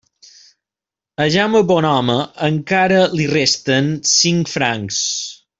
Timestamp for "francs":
4.59-5.03